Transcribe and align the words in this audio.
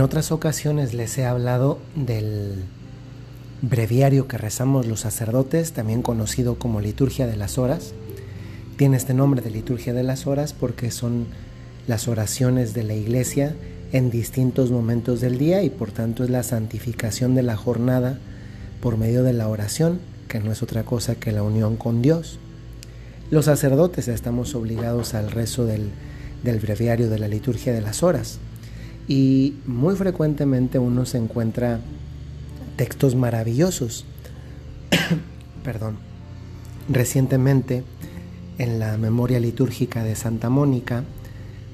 En 0.00 0.04
otras 0.04 0.32
ocasiones 0.32 0.94
les 0.94 1.18
he 1.18 1.26
hablado 1.26 1.78
del 1.94 2.64
breviario 3.60 4.28
que 4.28 4.38
rezamos 4.38 4.86
los 4.86 5.00
sacerdotes, 5.00 5.72
también 5.72 6.00
conocido 6.00 6.58
como 6.58 6.80
liturgia 6.80 7.26
de 7.26 7.36
las 7.36 7.58
horas. 7.58 7.92
Tiene 8.78 8.96
este 8.96 9.12
nombre 9.12 9.42
de 9.42 9.50
liturgia 9.50 9.92
de 9.92 10.02
las 10.02 10.26
horas 10.26 10.54
porque 10.54 10.90
son 10.90 11.26
las 11.86 12.08
oraciones 12.08 12.72
de 12.72 12.82
la 12.82 12.94
iglesia 12.94 13.54
en 13.92 14.10
distintos 14.10 14.70
momentos 14.70 15.20
del 15.20 15.36
día 15.36 15.62
y 15.62 15.68
por 15.68 15.92
tanto 15.92 16.24
es 16.24 16.30
la 16.30 16.44
santificación 16.44 17.34
de 17.34 17.42
la 17.42 17.56
jornada 17.56 18.18
por 18.80 18.96
medio 18.96 19.22
de 19.22 19.34
la 19.34 19.48
oración, 19.48 20.00
que 20.28 20.40
no 20.40 20.50
es 20.50 20.62
otra 20.62 20.82
cosa 20.82 21.16
que 21.16 21.30
la 21.30 21.42
unión 21.42 21.76
con 21.76 22.00
Dios. 22.00 22.38
Los 23.30 23.44
sacerdotes 23.44 24.08
estamos 24.08 24.54
obligados 24.54 25.12
al 25.12 25.30
rezo 25.30 25.66
del, 25.66 25.90
del 26.42 26.58
breviario 26.58 27.10
de 27.10 27.18
la 27.18 27.28
liturgia 27.28 27.74
de 27.74 27.82
las 27.82 28.02
horas 28.02 28.38
y 29.08 29.54
muy 29.66 29.96
frecuentemente 29.96 30.78
uno 30.78 31.04
se 31.04 31.18
encuentra 31.18 31.80
textos 32.76 33.14
maravillosos. 33.14 34.04
Perdón. 35.64 35.96
Recientemente, 36.88 37.84
en 38.58 38.78
la 38.78 38.96
memoria 38.96 39.38
litúrgica 39.38 40.02
de 40.02 40.16
Santa 40.16 40.48
Mónica, 40.48 41.04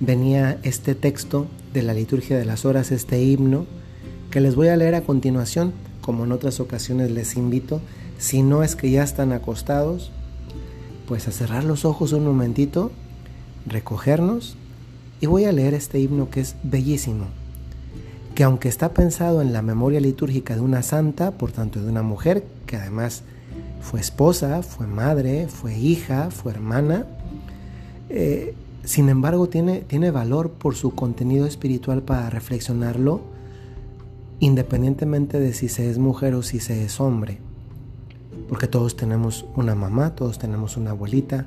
venía 0.01 0.59
este 0.63 0.95
texto 0.95 1.47
de 1.73 1.83
la 1.83 1.95
liturgia 1.95 2.37
de 2.37 2.45
las 2.45 2.65
horas, 2.65 2.91
este 2.91 3.23
himno, 3.23 3.67
que 4.31 4.41
les 4.41 4.55
voy 4.55 4.69
a 4.69 4.77
leer 4.77 4.95
a 4.95 5.03
continuación, 5.03 5.73
como 6.01 6.25
en 6.25 6.33
otras 6.33 6.61
ocasiones 6.61 7.11
les 7.11 7.37
invito, 7.37 7.81
si 8.19 8.43
no 8.43 8.63
es 8.63 8.77
que 8.77 8.91
ya 8.91 9.03
están 9.03 9.33
acostados, 9.33 10.11
pues 11.07 11.29
a 11.29 11.33
cerrar 11.33 11.65
los 11.65 11.85
ojos 11.85 12.13
un 12.13 12.25
momentito, 12.25 12.91
recogernos 13.67 14.57
y 15.21 15.27
voy 15.27 15.45
a 15.45 15.53
leer 15.53 15.75
este 15.75 15.99
himno 15.99 16.31
que 16.31 16.41
es 16.41 16.57
bellísimo 16.63 17.27
que 18.37 18.45
aunque 18.45 18.69
está 18.69 18.93
pensado 18.93 19.41
en 19.41 19.55
la 19.55 19.63
memoria 19.63 19.99
litúrgica 19.99 20.55
de 20.55 20.61
una 20.61 20.83
santa, 20.83 21.31
por 21.31 21.53
tanto 21.53 21.83
de 21.83 21.89
una 21.89 22.03
mujer 22.03 22.45
que 22.67 22.77
además 22.77 23.23
fue 23.81 23.99
esposa, 23.99 24.63
fue 24.63 24.87
madre, 24.87 25.49
fue 25.49 25.75
hija, 25.79 26.31
fue 26.31 26.53
hermana, 26.53 27.07
eh, 28.11 28.55
sin 28.85 29.09
embargo 29.09 29.49
tiene, 29.49 29.81
tiene 29.81 30.11
valor 30.11 30.51
por 30.51 30.75
su 30.75 30.95
contenido 30.95 31.47
espiritual 31.47 32.03
para 32.03 32.29
reflexionarlo 32.29 33.23
independientemente 34.39 35.41
de 35.41 35.55
si 35.55 35.71
se 35.71 35.89
es 35.89 35.97
mujer 35.97 36.35
o 36.35 36.43
si 36.43 36.61
se 36.61 36.85
es 36.85 37.01
hombre. 37.01 37.39
Porque 38.51 38.67
todos 38.67 38.97
tenemos 38.97 39.47
una 39.57 39.75
mamá, 39.75 40.15
todos 40.15 40.39
tenemos 40.39 40.77
una 40.77 40.91
abuelita, 40.91 41.47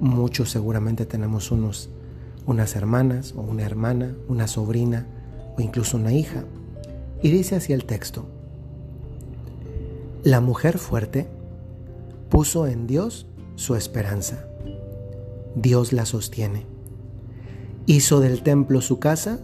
muchos 0.00 0.50
seguramente 0.50 1.04
tenemos 1.04 1.50
unos, 1.50 1.90
unas 2.48 2.76
hermanas 2.76 3.34
o 3.36 3.42
una 3.42 3.62
hermana, 3.62 4.16
una 4.26 4.48
sobrina, 4.48 5.06
o 5.58 5.60
incluso 5.60 5.98
una 5.98 6.14
hija. 6.14 6.44
Y 7.22 7.30
dice 7.30 7.56
así 7.56 7.74
el 7.74 7.84
texto. 7.84 8.24
La 10.24 10.40
mujer 10.40 10.78
fuerte 10.78 11.28
puso 12.30 12.66
en 12.66 12.86
Dios 12.86 13.26
su 13.56 13.74
esperanza. 13.74 14.46
Dios 15.56 15.92
la 15.92 16.06
sostiene. 16.06 16.64
Hizo 17.84 18.18
del 18.20 18.42
templo 18.42 18.80
su 18.80 18.98
casa, 18.98 19.40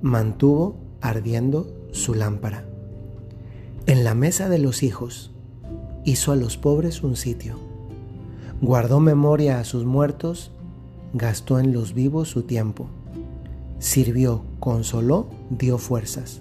mantuvo 0.00 0.76
ardiendo 1.00 1.66
su 1.90 2.14
lámpara. 2.14 2.64
En 3.86 4.04
la 4.04 4.14
mesa 4.14 4.48
de 4.48 4.58
los 4.58 4.84
hijos 4.84 5.32
hizo 6.04 6.30
a 6.30 6.36
los 6.36 6.56
pobres 6.56 7.02
un 7.02 7.16
sitio. 7.16 7.56
Guardó 8.60 9.00
memoria 9.00 9.58
a 9.58 9.64
sus 9.64 9.84
muertos, 9.84 10.52
gastó 11.12 11.58
en 11.58 11.72
los 11.72 11.94
vivos 11.94 12.28
su 12.28 12.42
tiempo 12.42 12.88
sirvió, 13.78 14.42
consoló, 14.60 15.28
dio 15.50 15.78
fuerzas. 15.78 16.40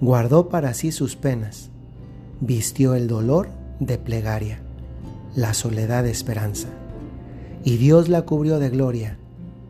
Guardó 0.00 0.48
para 0.48 0.74
sí 0.74 0.92
sus 0.92 1.16
penas, 1.16 1.70
vistió 2.40 2.94
el 2.94 3.08
dolor 3.08 3.48
de 3.80 3.98
plegaria, 3.98 4.60
la 5.34 5.54
soledad 5.54 6.04
de 6.04 6.10
esperanza. 6.10 6.68
Y 7.64 7.76
Dios 7.76 8.08
la 8.08 8.22
cubrió 8.22 8.58
de 8.58 8.70
gloria, 8.70 9.18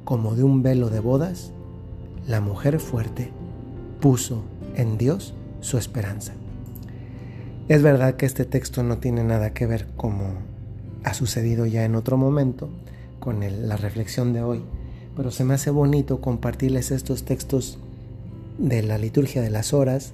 como 0.05 0.35
de 0.35 0.45
un 0.45 0.63
velo 0.63 0.91
de 0.91 1.01
bodas, 1.01 1.53
la 2.27 2.41
mujer 2.41 2.79
fuerte 2.79 3.31
puso 4.01 4.43
en 4.77 4.99
Dios 4.99 5.35
su 5.61 5.79
esperanza. 5.79 6.33
Es 7.69 7.83
verdad 7.83 8.15
que 8.15 8.27
este 8.27 8.45
texto 8.45 8.83
no 8.83 8.99
tiene 8.99 9.25
nada 9.25 9.53
que 9.53 9.67
ver 9.67 9.89
como 9.97 10.35
ha 11.05 11.15
sucedido 11.15 11.67
ya 11.67 11.85
en 11.85 11.95
otro 11.95 12.17
momento 12.17 12.69
con 13.21 13.41
la 13.41 13.77
reflexión 13.77 14.33
de 14.33 14.43
hoy, 14.43 14.63
pero 15.17 15.31
se 15.31 15.45
me 15.45 15.55
hace 15.55 15.71
bonito 15.71 16.21
compartirles 16.21 16.91
estos 16.91 17.25
textos 17.25 17.79
de 18.59 18.83
la 18.83 18.99
liturgia 18.99 19.43
de 19.43 19.51
las 19.51 19.73
horas, 19.73 20.13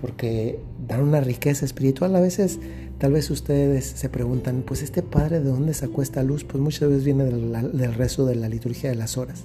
porque 0.00 0.60
dan 0.86 1.02
una 1.02 1.20
riqueza 1.20 1.64
espiritual. 1.64 2.14
A 2.14 2.20
veces, 2.20 2.58
tal 2.98 3.12
vez 3.12 3.30
ustedes 3.30 3.84
se 3.84 4.08
preguntan, 4.08 4.62
pues 4.66 4.82
este 4.82 5.02
padre 5.02 5.40
de 5.40 5.50
dónde 5.50 5.74
sacó 5.74 6.02
esta 6.02 6.22
luz, 6.22 6.44
pues 6.44 6.62
muchas 6.62 6.88
veces 6.88 7.04
viene 7.04 7.24
del, 7.24 7.94
rezo 7.94 8.26
de 8.26 8.36
la 8.36 8.48
liturgia 8.48 8.90
de 8.90 8.96
las 8.96 9.16
horas, 9.16 9.44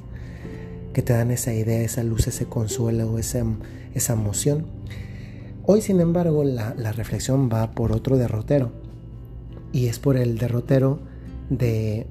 que 0.94 1.02
te 1.02 1.14
dan 1.14 1.32
esa 1.32 1.54
idea, 1.54 1.82
esa 1.82 2.04
luz, 2.04 2.28
ese 2.28 2.46
consuelo, 2.46 3.18
esa, 3.18 3.44
esa 3.94 4.14
emoción. 4.14 4.66
Hoy, 5.66 5.82
sin 5.82 6.02
embargo, 6.02 6.44
la, 6.44 6.74
reflexión 6.92 7.50
va 7.52 7.72
por 7.72 7.92
otro 7.92 8.18
derrotero, 8.18 8.72
y 9.72 9.88
es 9.88 9.98
por 9.98 10.18
el 10.18 10.38
derrotero 10.38 11.00
de, 11.50 12.06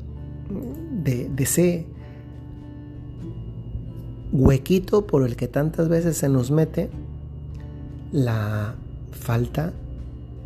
de, 1.02 1.30
ese 1.38 1.86
huequito 4.32 5.06
por 5.06 5.26
el 5.26 5.36
que 5.36 5.48
tantas 5.48 5.88
veces 5.88 6.16
se 6.16 6.28
nos 6.28 6.50
mete 6.50 6.90
la 8.12 8.74
falta 9.10 9.72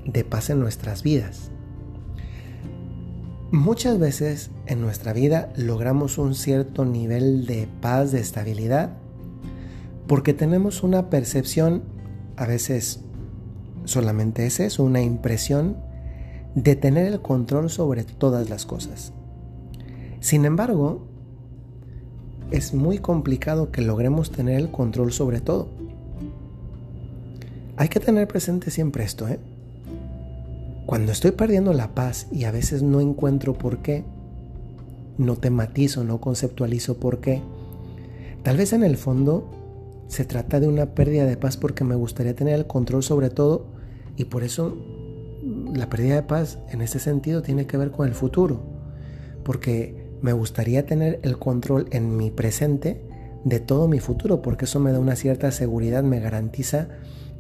de 0.05 0.25
paz 0.25 0.51
en 0.51 0.61
nuestras 0.61 1.03
vidas. 1.03 1.51
Muchas 3.53 3.99
veces 3.99 4.51
en 4.67 4.81
nuestra 4.81 5.13
vida 5.13 5.53
logramos 5.57 6.19
un 6.19 6.35
cierto 6.35 6.85
nivel 6.85 7.47
de 7.47 7.69
paz, 7.81 8.11
de 8.13 8.21
estabilidad, 8.21 8.97
porque 10.07 10.35
tenemos 10.35 10.83
una 10.83 11.11
percepción, 11.11 11.83
a 12.37 12.47
veces 12.47 13.01
solamente 13.85 14.47
es 14.47 14.61
eso, 14.61 14.83
una 14.83 15.01
impresión 15.01 15.77
de 16.57 16.75
tener 16.75 17.07
el 17.07 17.21
control 17.21 17.71
sobre 17.71 18.05
todas 18.05 18.51
las 18.51 18.67
cosas. 18.67 19.13
Sin 20.27 20.45
embargo, 20.45 21.07
es 22.51 22.75
muy 22.75 22.99
complicado 22.99 23.71
que 23.71 23.81
logremos 23.81 24.33
tener 24.33 24.59
el 24.59 24.73
control 24.73 25.13
sobre 25.13 25.41
todo. 25.41 25.69
Hay 27.77 27.89
que 27.89 28.01
tener 28.01 28.27
presente 28.27 28.73
siempre 28.73 29.05
esto, 29.05 29.29
¿eh? 29.29 29.39
Cuando 30.85 31.13
estoy 31.13 31.31
perdiendo 31.31 31.73
la 31.73 31.95
paz 31.95 32.27
y 32.33 32.43
a 32.43 32.51
veces 32.51 32.83
no 32.83 33.01
encuentro 33.01 33.57
por 33.57 33.83
qué, 33.83 34.03
no 35.17 35.37
tematizo, 35.37 36.03
no 36.03 36.21
conceptualizo 36.21 36.97
por 36.97 37.21
qué, 37.21 37.41
tal 38.43 38.57
vez 38.57 38.73
en 38.73 38.83
el 38.83 38.97
fondo 38.97 39.49
se 40.09 40.25
trata 40.25 40.59
de 40.59 40.67
una 40.67 40.87
pérdida 40.87 41.25
de 41.25 41.37
paz 41.37 41.57
porque 41.57 41.85
me 41.85 41.95
gustaría 41.95 42.35
tener 42.35 42.55
el 42.55 42.67
control 42.67 43.05
sobre 43.05 43.31
todo 43.31 43.67
y 44.17 44.25
por 44.25 44.43
eso 44.43 44.77
la 45.73 45.89
pérdida 45.89 46.17
de 46.17 46.25
paz 46.25 46.59
en 46.71 46.81
ese 46.81 46.99
sentido 46.99 47.43
tiene 47.43 47.69
que 47.69 47.77
ver 47.77 47.93
con 47.93 48.09
el 48.09 48.15
futuro. 48.15 48.75
Porque 49.45 49.96
me 50.21 50.33
gustaría 50.33 50.87
tener 50.87 51.21
el 51.23 51.39
control 51.39 51.87
en 51.91 52.17
mi 52.17 52.31
presente 52.31 53.01
de 53.45 53.61
todo 53.61 53.89
mi 53.89 54.01
futuro, 54.01 54.43
porque 54.43 54.65
eso 54.65 54.81
me 54.81 54.93
da 54.93 54.99
una 54.99 55.17
cierta 55.17 55.51
seguridad, 55.53 56.03
me 56.03 56.21
garantiza 56.21 56.89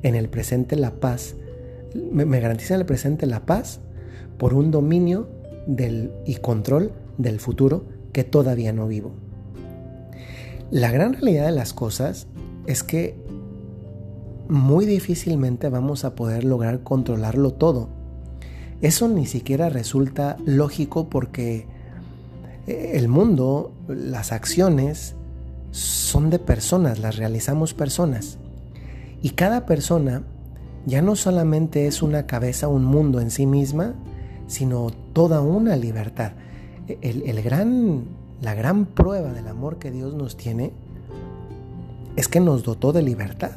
en 0.02 0.14
el 0.14 0.28
presente 0.28 0.76
la 0.76 0.92
paz, 1.00 1.34
me, 2.12 2.40
garantiza 2.40 2.74
en 2.74 2.80
el 2.80 2.86
presente 2.86 3.26
la 3.26 3.44
paz 3.44 3.80
por 4.38 4.54
un 4.54 4.70
dominio 4.70 5.28
del, 5.66 6.12
y 6.24 6.36
control 6.36 6.92
del 7.18 7.40
futuro 7.40 7.86
que 8.12 8.24
todavía 8.24 8.72
no 8.72 8.86
vivo. 8.86 9.12
La 10.70 10.90
gran 10.90 11.14
realidad 11.14 11.46
de 11.46 11.52
las 11.52 11.72
cosas 11.72 12.26
es 12.66 12.82
que 12.82 13.16
muy 14.48 14.86
difícilmente 14.86 15.68
vamos 15.68 16.04
a 16.04 16.14
poder 16.14 16.44
lograr 16.44 16.82
controlarlo 16.82 17.52
todo. 17.52 17.88
Eso 18.80 19.08
ni 19.08 19.26
siquiera 19.26 19.70
resulta 19.70 20.36
lógico 20.44 21.08
porque 21.08 21.66
el 22.66 23.08
mundo, 23.08 23.72
las 23.88 24.32
acciones 24.32 25.14
son 25.70 26.30
de 26.30 26.38
personas, 26.38 26.98
las 26.98 27.16
realizamos 27.16 27.74
personas. 27.74 28.38
Y 29.22 29.30
cada 29.30 29.66
persona 29.66 30.22
ya 30.86 31.02
no 31.02 31.16
solamente 31.16 31.86
es 31.86 32.02
una 32.02 32.26
cabeza, 32.26 32.68
un 32.68 32.84
mundo 32.84 33.20
en 33.20 33.30
sí 33.30 33.46
misma, 33.46 33.94
sino 34.46 34.90
toda 35.12 35.40
una 35.40 35.76
libertad. 35.76 36.32
El, 37.00 37.42
gran, 37.42 38.04
la 38.40 38.54
gran 38.54 38.86
prueba 38.86 39.32
del 39.32 39.48
amor 39.48 39.78
que 39.78 39.90
Dios 39.90 40.14
nos 40.14 40.36
tiene 40.36 40.72
es 42.14 42.28
que 42.28 42.40
nos 42.40 42.62
dotó 42.62 42.92
de 42.92 43.02
libertad. 43.02 43.52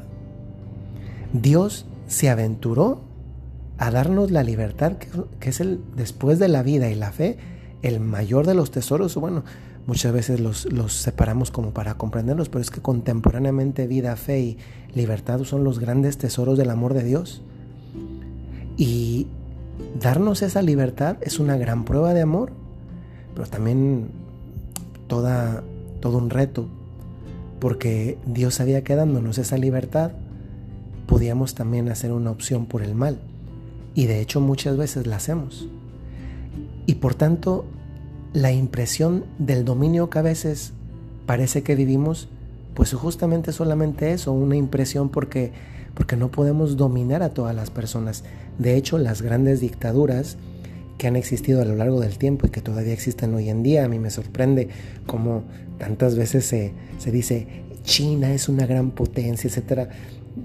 Dios 1.33 1.85
se 2.07 2.29
aventuró 2.29 3.01
a 3.77 3.91
darnos 3.91 4.31
la 4.31 4.43
libertad 4.43 4.93
que, 4.93 5.07
que 5.39 5.49
es 5.51 5.59
el 5.61 5.79
después 5.95 6.39
de 6.39 6.47
la 6.47 6.63
vida 6.63 6.89
y 6.89 6.95
la 6.95 7.11
fe, 7.11 7.37
el 7.81 7.99
mayor 7.99 8.45
de 8.45 8.53
los 8.53 8.71
tesoros, 8.71 9.15
bueno, 9.15 9.43
muchas 9.87 10.13
veces 10.13 10.39
los, 10.39 10.65
los, 10.71 10.93
separamos 10.93 11.51
como 11.51 11.71
para 11.71 11.95
comprenderlos, 11.95 12.49
pero 12.49 12.61
es 12.61 12.69
que 12.69 12.81
contemporáneamente 12.81 13.87
vida, 13.87 14.15
fe 14.15 14.39
y 14.41 14.57
libertad 14.93 15.43
son 15.43 15.63
los 15.63 15.79
grandes 15.79 16.17
tesoros 16.17 16.57
del 16.57 16.69
amor 16.69 16.93
de 16.93 17.03
Dios. 17.03 17.41
Y 18.77 19.27
darnos 19.99 20.41
esa 20.41 20.61
libertad 20.61 21.17
es 21.21 21.39
una 21.39 21.57
gran 21.57 21.85
prueba 21.85 22.13
de 22.13 22.21
amor, 22.21 22.51
pero 23.33 23.47
también 23.47 24.09
toda, 25.07 25.63
todo 25.99 26.17
un 26.17 26.29
reto, 26.29 26.67
porque 27.59 28.17
Dios 28.25 28.55
sabía 28.55 28.83
que 28.83 28.95
dándonos 28.95 29.37
esa 29.37 29.57
libertad, 29.57 30.11
podíamos 31.07 31.55
también 31.55 31.89
hacer 31.89 32.11
una 32.11 32.31
opción 32.31 32.65
por 32.65 32.83
el 32.83 32.95
mal. 32.95 33.19
Y 33.95 34.05
de 34.05 34.21
hecho 34.21 34.39
muchas 34.39 34.77
veces 34.77 35.07
la 35.07 35.17
hacemos. 35.17 35.67
Y 36.89 36.95
por 36.95 37.13
tanto, 37.13 37.65
la 38.33 38.51
impresión 38.51 39.23
del 39.37 39.63
dominio 39.63 40.09
que 40.09 40.17
a 40.17 40.23
veces 40.23 40.73
parece 41.27 41.61
que 41.61 41.75
vivimos, 41.75 42.29
pues 42.73 42.93
justamente 42.93 43.53
solamente 43.53 44.11
eso, 44.11 44.31
una 44.31 44.55
impresión 44.55 45.09
porque, 45.09 45.51
porque 45.93 46.15
no 46.15 46.31
podemos 46.31 46.77
dominar 46.77 47.21
a 47.21 47.29
todas 47.29 47.55
las 47.55 47.69
personas. 47.69 48.23
De 48.57 48.75
hecho, 48.75 48.97
las 48.97 49.21
grandes 49.21 49.59
dictaduras 49.59 50.37
que 50.97 51.05
han 51.05 51.15
existido 51.15 51.61
a 51.61 51.65
lo 51.65 51.75
largo 51.75 52.01
del 52.01 52.17
tiempo 52.17 52.47
y 52.47 52.49
que 52.49 52.61
todavía 52.61 52.93
existen 52.93 53.35
hoy 53.35 53.49
en 53.49 53.61
día, 53.61 53.85
a 53.85 53.87
mí 53.87 53.99
me 53.99 54.09
sorprende 54.09 54.69
como 55.05 55.43
tantas 55.77 56.15
veces 56.15 56.43
se, 56.43 56.73
se 56.97 57.11
dice 57.11 57.65
China 57.83 58.33
es 58.33 58.49
una 58.49 58.65
gran 58.65 58.89
potencia, 58.89 59.47
etcétera. 59.47 59.89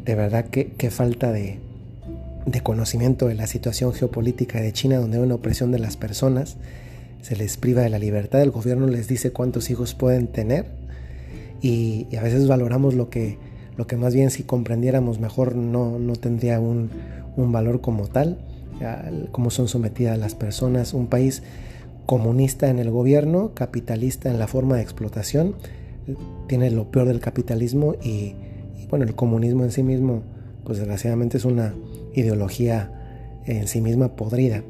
De 0.04 0.14
verdad 0.14 0.50
que, 0.50 0.72
que 0.72 0.90
falta 0.90 1.32
de, 1.32 1.58
de 2.46 2.62
conocimiento 2.62 3.28
de 3.28 3.34
la 3.34 3.46
situación 3.46 3.92
geopolítica 3.92 4.60
de 4.60 4.72
China, 4.72 4.98
donde 4.98 5.16
hay 5.16 5.22
una 5.22 5.36
opresión 5.36 5.72
de 5.72 5.78
las 5.78 5.96
personas, 5.96 6.56
se 7.22 7.36
les 7.36 7.56
priva 7.56 7.82
de 7.82 7.88
la 7.88 7.98
libertad, 7.98 8.42
el 8.42 8.50
gobierno 8.50 8.86
les 8.86 9.08
dice 9.08 9.32
cuántos 9.32 9.70
hijos 9.70 9.94
pueden 9.94 10.26
tener 10.26 10.66
y, 11.62 12.06
a 12.16 12.22
veces 12.22 12.46
valoramos 12.46 12.94
lo 12.94 13.08
que, 13.08 13.38
lo 13.78 13.86
que 13.86 13.96
más 13.96 14.14
bien 14.14 14.30
si 14.30 14.42
comprendiéramos 14.42 15.20
mejor 15.20 15.56
no, 15.56 15.98
no 15.98 16.14
tendría 16.16 16.60
un, 16.60 16.90
un 17.36 17.50
valor 17.50 17.80
como 17.80 18.08
tal, 18.08 18.38
cómo 19.32 19.50
son 19.50 19.68
sometidas 19.68 20.18
las 20.18 20.34
personas, 20.34 20.92
un 20.92 21.06
país 21.06 21.42
comunista 22.04 22.68
en 22.68 22.78
el 22.78 22.90
gobierno, 22.90 23.52
capitalista 23.54 24.30
en 24.30 24.38
la 24.38 24.46
forma 24.46 24.76
de 24.76 24.82
explotación, 24.82 25.54
tiene 26.48 26.70
lo 26.70 26.90
peor 26.90 27.08
del 27.08 27.20
capitalismo 27.20 27.94
y, 28.02 28.34
y 28.78 28.86
bueno, 28.90 29.06
el 29.06 29.14
comunismo 29.14 29.64
en 29.64 29.70
sí 29.70 29.82
mismo, 29.82 30.22
pues 30.64 30.76
desgraciadamente 30.76 31.38
es 31.38 31.46
una 31.46 31.72
ideología 32.14 32.90
en 33.46 33.66
sí 33.68 33.80
misma 33.80 34.16
podrida. 34.16 34.62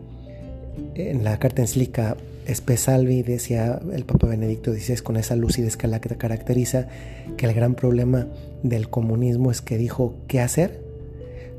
En 0.95 1.25
la 1.25 1.39
carta 1.39 1.63
encíclica 1.63 2.17
Espesalvi 2.47 3.23
decía 3.23 3.81
el 3.93 4.05
Papa 4.05 4.27
Benedicto 4.27 4.73
XVI 4.73 4.99
con 4.99 5.17
esa 5.17 5.37
lucidez 5.37 5.77
que 5.77 5.89
la 5.89 6.01
caracteriza 6.01 6.89
que 7.37 7.47
el 7.47 7.55
gran 7.55 7.75
problema 7.75 8.27
del 8.63 8.91
comunismo 8.91 9.51
es 9.51 9.63
que 9.63 9.79
dijo 9.79 10.15
qué 10.29 10.41
hacer, 10.41 10.83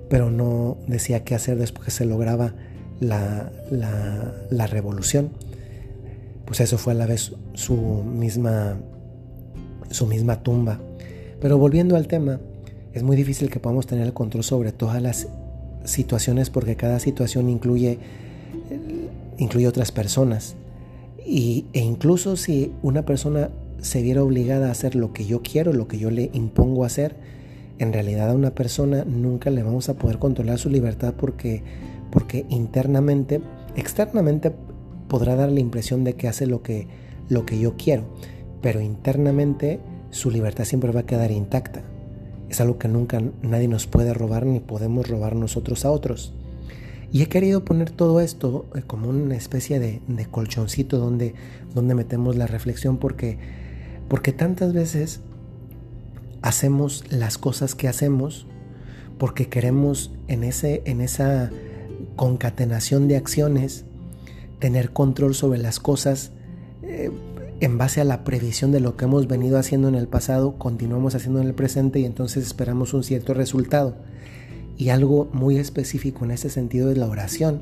pero 0.09 0.29
no 0.29 0.77
decía 0.87 1.23
qué 1.23 1.35
hacer 1.35 1.57
después 1.57 1.85
que 1.85 1.91
se 1.91 2.05
lograba 2.05 2.53
la, 2.99 3.51
la 3.71 4.67
revolución. 4.67 5.31
Pues 6.45 6.59
eso 6.59 6.77
fue 6.77 6.93
a 6.93 6.95
la 6.95 7.07
vez 7.07 7.33
su 7.53 7.75
misma, 7.75 8.77
su 9.89 10.05
misma 10.05 10.43
tumba. 10.43 10.79
Pero 11.41 11.57
volviendo 11.57 11.95
al 11.95 12.07
tema, 12.07 12.39
es 12.93 13.01
muy 13.01 13.15
difícil 13.15 13.49
que 13.49 13.59
podamos 13.59 13.87
tener 13.87 14.05
el 14.05 14.13
control 14.13 14.43
sobre 14.43 14.71
todas 14.71 15.01
las 15.01 15.27
situaciones 15.85 16.49
porque 16.49 16.75
cada 16.75 16.99
situación 16.99 17.49
incluye, 17.49 17.99
incluye 19.37 19.67
otras 19.67 19.91
personas. 19.91 20.55
Y, 21.25 21.65
e 21.73 21.79
incluso 21.79 22.35
si 22.35 22.71
una 22.83 23.03
persona 23.05 23.49
se 23.79 24.01
viera 24.01 24.23
obligada 24.23 24.67
a 24.67 24.71
hacer 24.71 24.95
lo 24.95 25.13
que 25.13 25.25
yo 25.25 25.41
quiero, 25.41 25.73
lo 25.73 25.87
que 25.87 25.97
yo 25.97 26.11
le 26.11 26.29
impongo 26.33 26.85
hacer, 26.85 27.15
en 27.77 27.93
realidad 27.93 28.29
a 28.29 28.35
una 28.35 28.51
persona 28.51 29.03
nunca 29.05 29.49
le 29.49 29.63
vamos 29.63 29.89
a 29.89 29.95
poder 29.95 30.17
controlar 30.19 30.59
su 30.59 30.69
libertad 30.69 31.13
porque, 31.17 31.61
porque 32.11 32.45
internamente, 32.49 33.41
externamente 33.75 34.51
podrá 35.07 35.35
dar 35.35 35.51
la 35.51 35.59
impresión 35.59 36.03
de 36.03 36.13
que 36.13 36.27
hace 36.27 36.47
lo 36.47 36.61
que, 36.61 36.87
lo 37.29 37.45
que 37.45 37.59
yo 37.59 37.75
quiero, 37.77 38.03
pero 38.61 38.81
internamente 38.81 39.79
su 40.09 40.31
libertad 40.31 40.63
siempre 40.63 40.91
va 40.91 41.01
a 41.01 41.05
quedar 41.05 41.31
intacta. 41.31 41.83
Es 42.49 42.61
algo 42.61 42.77
que 42.77 42.87
nunca 42.87 43.21
nadie 43.41 43.67
nos 43.67 43.87
puede 43.87 44.13
robar 44.13 44.45
ni 44.45 44.59
podemos 44.59 45.07
robar 45.07 45.35
nosotros 45.35 45.85
a 45.85 45.91
otros. 45.91 46.33
Y 47.11 47.21
he 47.21 47.27
querido 47.27 47.63
poner 47.63 47.91
todo 47.91 48.19
esto 48.19 48.65
eh, 48.75 48.81
como 48.85 49.09
una 49.09 49.35
especie 49.35 49.79
de, 49.79 50.01
colchoncito 50.31 50.97
donde, 50.97 51.33
donde 51.73 51.95
metemos 51.95 52.35
la 52.35 52.47
reflexión 52.47 52.97
porque, 52.97 53.37
porque 54.09 54.33
tantas 54.33 54.73
veces 54.73 55.21
hacemos 56.41 57.03
las 57.09 57.37
cosas 57.37 57.73
que 57.73 57.87
hacemos 57.87 58.47
porque 59.17 59.47
queremos 59.47 60.11
en, 60.27 60.43
ese, 60.43 60.81
en 60.85 61.01
esa 61.01 61.51
concatenación 62.15 63.07
de 63.07 63.17
acciones 63.17 63.85
tener 64.59 64.91
control 64.91 65.35
sobre 65.35 65.59
las 65.59 65.79
cosas 65.79 66.31
eh, 66.83 67.11
en 67.59 67.77
base 67.77 68.01
a 68.01 68.03
la 68.05 68.23
previsión 68.23 68.71
de 68.71 68.79
lo 68.79 68.97
que 68.97 69.05
hemos 69.05 69.27
venido 69.27 69.57
haciendo 69.57 69.87
en 69.87 69.95
el 69.95 70.07
pasado, 70.07 70.57
continuamos 70.57 71.15
haciendo 71.15 71.41
en 71.41 71.47
el 71.47 71.53
presente 71.53 71.99
y 71.99 72.05
entonces 72.05 72.45
esperamos 72.45 72.93
un 72.93 73.03
cierto 73.03 73.33
resultado. 73.33 73.95
Y 74.77 74.89
algo 74.89 75.29
muy 75.31 75.57
específico 75.57 76.25
en 76.25 76.31
ese 76.31 76.49
sentido 76.49 76.91
es 76.91 76.97
la 76.97 77.07
oración, 77.07 77.61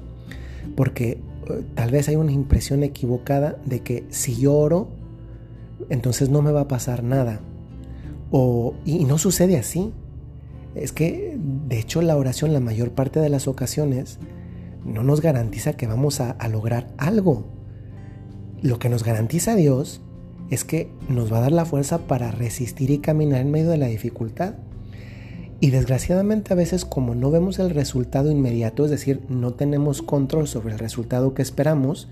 porque 0.76 1.22
eh, 1.48 1.64
tal 1.76 1.92
vez 1.92 2.10
hay 2.10 2.16
una 2.16 2.32
impresión 2.32 2.84
equivocada 2.84 3.58
de 3.66 3.82
que 3.82 4.06
si 4.10 4.36
yo 4.36 4.56
oro, 4.56 4.90
entonces 5.90 6.30
no 6.30 6.42
me 6.42 6.52
va 6.52 6.62
a 6.62 6.68
pasar 6.68 7.04
nada. 7.04 7.42
O, 8.32 8.74
y 8.84 9.06
no 9.06 9.20
sucede 9.20 9.58
así. 9.58 9.94
Es 10.74 10.92
que, 10.92 11.38
de 11.68 11.78
hecho, 11.78 12.02
la 12.02 12.18
oración 12.18 12.52
la 12.52 12.60
mayor 12.60 12.94
parte 12.94 13.20
de 13.20 13.30
las 13.30 13.48
ocasiones 13.48 14.18
no 14.84 15.04
nos 15.04 15.22
garantiza 15.22 15.74
que 15.74 15.86
vamos 15.86 16.20
a, 16.20 16.32
a 16.32 16.48
lograr 16.48 16.88
algo 16.98 17.46
lo 18.64 18.80
que 18.80 18.90
nos 18.90 19.04
garantiza 19.04 19.56
Dios 19.56 20.02
es 20.50 20.64
que 20.64 20.90
nos 21.10 21.32
va 21.32 21.38
a 21.38 21.42
dar 21.42 21.52
la 21.52 21.66
fuerza 21.66 22.08
para 22.08 22.32
resistir 22.32 22.90
y 22.90 23.00
caminar 23.00 23.42
en 23.42 23.52
medio 23.52 23.70
de 23.70 23.78
la 23.78 23.88
dificultad. 23.88 24.56
Y 25.60 25.70
desgraciadamente 25.70 26.54
a 26.54 26.56
veces 26.56 26.86
como 26.86 27.14
no 27.14 27.30
vemos 27.30 27.60
el 27.60 27.70
resultado 27.70 28.32
inmediato, 28.32 28.86
es 28.86 28.92
decir, 28.92 29.22
no 29.30 29.54
tenemos 29.54 30.02
control 30.02 30.48
sobre 30.48 30.74
el 30.74 30.80
resultado 30.80 31.34
que 31.34 31.42
esperamos, 31.42 32.10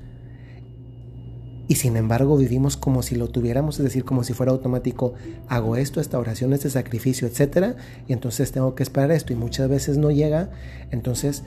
y 1.67 1.75
sin 1.75 1.95
embargo 1.95 2.35
vivimos 2.35 2.75
como 2.75 3.01
si 3.01 3.15
lo 3.15 3.29
tuviéramos, 3.29 3.79
es 3.79 3.85
decir, 3.85 4.03
como 4.03 4.25
si 4.25 4.33
fuera 4.33 4.51
automático, 4.51 5.13
hago 5.47 5.77
esto, 5.77 6.01
esta 6.01 6.19
oración, 6.19 6.51
este 6.51 6.69
sacrificio, 6.69 7.29
etc. 7.29 7.77
Y 8.09 8.13
entonces 8.13 8.51
tengo 8.51 8.75
que 8.75 8.83
esperar 8.83 9.11
esto 9.11 9.31
y 9.31 9.37
muchas 9.37 9.69
veces 9.69 9.97
no 9.97 10.11
llega. 10.11 10.49
Entonces, 10.91 11.43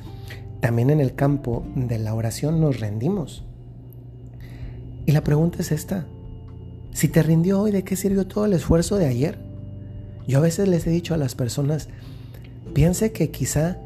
también 0.60 0.88
en 0.88 1.00
el 1.00 1.14
campo 1.14 1.66
de 1.76 1.98
la 1.98 2.14
oración 2.14 2.58
nos 2.58 2.80
rendimos. 2.80 3.44
Y 5.06 5.12
la 5.12 5.22
pregunta 5.22 5.58
es 5.60 5.72
esta. 5.72 6.06
Si 6.92 7.08
te 7.08 7.22
rindió 7.22 7.60
hoy, 7.60 7.72
¿de 7.72 7.82
qué 7.82 7.96
sirvió 7.96 8.26
todo 8.26 8.46
el 8.46 8.52
esfuerzo 8.52 8.96
de 8.96 9.06
ayer? 9.06 9.38
Yo 10.26 10.38
a 10.38 10.42
veces 10.42 10.68
les 10.68 10.86
he 10.86 10.90
dicho 10.90 11.12
a 11.12 11.18
las 11.18 11.34
personas, 11.34 11.88
piense 12.72 13.12
que 13.12 13.30
quizá 13.30 13.78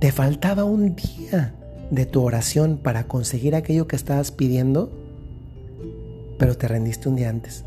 te 0.00 0.10
faltaba 0.12 0.64
un 0.64 0.96
día 0.96 1.54
de 1.90 2.06
tu 2.06 2.22
oración 2.22 2.78
para 2.78 3.04
conseguir 3.04 3.54
aquello 3.54 3.86
que 3.86 3.96
estabas 3.96 4.32
pidiendo, 4.32 4.90
pero 6.38 6.56
te 6.56 6.66
rendiste 6.66 7.08
un 7.08 7.16
día 7.16 7.30
antes. 7.30 7.64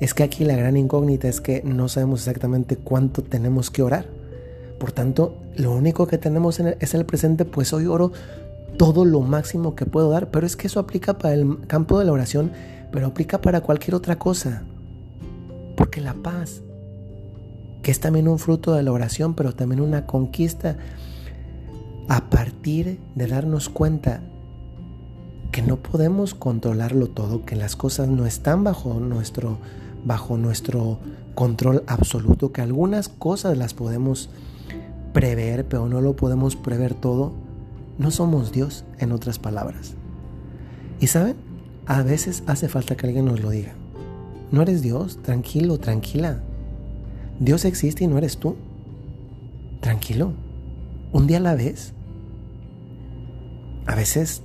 Es 0.00 0.14
que 0.14 0.22
aquí 0.22 0.44
la 0.44 0.56
gran 0.56 0.76
incógnita 0.76 1.28
es 1.28 1.40
que 1.40 1.62
no 1.62 1.88
sabemos 1.88 2.20
exactamente 2.20 2.76
cuánto 2.76 3.22
tenemos 3.22 3.70
que 3.70 3.82
orar. 3.82 4.06
Por 4.78 4.92
tanto, 4.92 5.36
lo 5.56 5.72
único 5.72 6.06
que 6.06 6.16
tenemos 6.16 6.58
es 6.58 6.94
el 6.94 7.04
presente, 7.04 7.44
pues 7.44 7.72
hoy 7.74 7.86
oro 7.86 8.12
todo 8.80 9.04
lo 9.04 9.20
máximo 9.20 9.74
que 9.74 9.84
puedo 9.84 10.08
dar, 10.08 10.30
pero 10.30 10.46
es 10.46 10.56
que 10.56 10.66
eso 10.66 10.80
aplica 10.80 11.18
para 11.18 11.34
el 11.34 11.66
campo 11.66 11.98
de 11.98 12.06
la 12.06 12.12
oración, 12.12 12.50
pero 12.90 13.08
aplica 13.08 13.42
para 13.42 13.60
cualquier 13.60 13.94
otra 13.94 14.18
cosa. 14.18 14.62
Porque 15.76 16.00
la 16.00 16.14
paz, 16.14 16.62
que 17.82 17.90
es 17.90 18.00
también 18.00 18.26
un 18.26 18.38
fruto 18.38 18.72
de 18.72 18.82
la 18.82 18.90
oración, 18.90 19.34
pero 19.34 19.54
también 19.54 19.82
una 19.82 20.06
conquista, 20.06 20.78
a 22.08 22.30
partir 22.30 23.00
de 23.14 23.26
darnos 23.26 23.68
cuenta 23.68 24.22
que 25.52 25.60
no 25.60 25.76
podemos 25.76 26.32
controlarlo 26.32 27.08
todo, 27.08 27.44
que 27.44 27.56
las 27.56 27.76
cosas 27.76 28.08
no 28.08 28.24
están 28.24 28.64
bajo 28.64 28.94
nuestro, 28.94 29.58
bajo 30.06 30.38
nuestro 30.38 31.00
control 31.34 31.84
absoluto, 31.86 32.50
que 32.50 32.62
algunas 32.62 33.10
cosas 33.10 33.58
las 33.58 33.74
podemos 33.74 34.30
prever, 35.12 35.68
pero 35.68 35.86
no 35.86 36.00
lo 36.00 36.16
podemos 36.16 36.56
prever 36.56 36.94
todo 36.94 37.49
no 38.00 38.10
somos 38.10 38.50
Dios, 38.50 38.86
en 38.98 39.12
otras 39.12 39.38
palabras. 39.38 39.92
Y 41.00 41.08
saben, 41.08 41.36
a 41.84 42.02
veces 42.02 42.42
hace 42.46 42.66
falta 42.66 42.96
que 42.96 43.06
alguien 43.06 43.26
nos 43.26 43.40
lo 43.40 43.50
diga. 43.50 43.74
No 44.50 44.62
eres 44.62 44.80
Dios, 44.80 45.18
tranquilo, 45.22 45.78
tranquila. 45.78 46.40
Dios 47.40 47.66
existe 47.66 48.04
y 48.04 48.06
no 48.06 48.16
eres 48.16 48.38
tú. 48.38 48.56
Tranquilo, 49.80 50.32
un 51.12 51.26
día 51.26 51.36
a 51.36 51.40
la 51.40 51.54
vez. 51.54 51.92
A 53.84 53.94
veces 53.94 54.40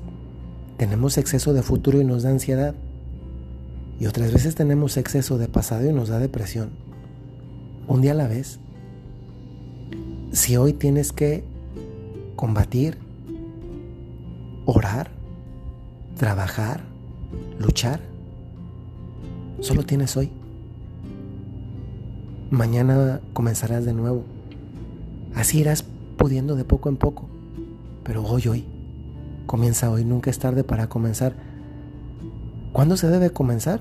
tenemos 0.75 1.17
exceso 1.17 1.53
de 1.53 1.63
futuro 1.63 2.01
y 2.01 2.03
nos 2.03 2.24
da 2.24 2.31
ansiedad. 2.31 2.75
Y 4.01 4.07
otras 4.07 4.33
veces 4.33 4.55
tenemos 4.55 4.97
exceso 4.97 5.38
de 5.38 5.47
pasado 5.47 5.89
y 5.89 5.93
nos 5.93 6.09
da 6.09 6.19
depresión. 6.19 6.71
Un 7.88 8.01
día 8.01 8.12
a 8.12 8.15
la 8.15 8.27
vez. 8.27 8.59
Si 10.33 10.57
hoy 10.57 10.74
tienes 10.74 11.13
que 11.13 11.45
combatir, 12.35 13.04
orar, 14.65 15.10
trabajar, 16.17 16.81
luchar, 17.60 18.00
solo 19.60 19.84
tienes 19.84 20.17
hoy. 20.17 20.31
Mañana 22.50 23.22
comenzarás 23.34 23.86
de 23.86 23.93
nuevo. 23.93 24.24
Así 25.34 25.60
irás 25.60 25.84
pudiendo 26.17 26.55
de 26.55 26.63
poco 26.63 26.89
en 26.89 26.98
poco. 26.98 27.27
Pero 28.03 28.24
hoy, 28.24 28.48
hoy, 28.48 28.65
comienza 29.45 29.89
hoy. 29.89 30.05
Nunca 30.05 30.29
es 30.29 30.39
tarde 30.39 30.63
para 30.63 30.88
comenzar. 30.88 31.36
¿Cuándo 32.72 32.98
se 32.98 33.07
debe 33.07 33.31
comenzar? 33.31 33.79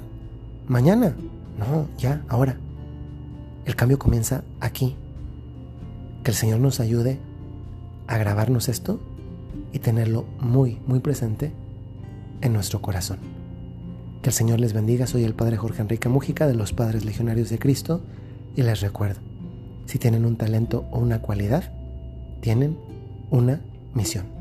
Mañana. 0.66 1.14
No, 1.58 1.88
ya, 1.98 2.24
ahora. 2.28 2.56
El 3.64 3.76
cambio 3.76 3.98
comienza 3.98 4.44
aquí. 4.60 4.96
Que 6.22 6.30
el 6.30 6.36
Señor 6.36 6.60
nos 6.60 6.80
ayude 6.80 7.20
a 8.06 8.18
grabarnos 8.18 8.68
esto 8.68 8.98
y 9.72 9.78
tenerlo 9.78 10.24
muy, 10.40 10.80
muy 10.86 11.00
presente 11.00 11.52
en 12.40 12.52
nuestro 12.52 12.80
corazón. 12.82 13.18
Que 14.22 14.30
el 14.30 14.34
Señor 14.34 14.60
les 14.60 14.72
bendiga. 14.72 15.06
Soy 15.06 15.24
el 15.24 15.34
Padre 15.34 15.56
Jorge 15.56 15.82
Enrique 15.82 16.08
Mújica 16.08 16.46
de 16.46 16.54
los 16.54 16.72
Padres 16.72 17.04
Legionarios 17.04 17.50
de 17.50 17.58
Cristo 17.58 18.02
y 18.56 18.62
les 18.62 18.80
recuerdo, 18.80 19.20
si 19.86 19.98
tienen 19.98 20.24
un 20.24 20.36
talento 20.36 20.86
o 20.90 20.98
una 20.98 21.20
cualidad, 21.20 21.72
tienen 22.40 22.78
una 23.30 23.60
misión. 23.94 24.33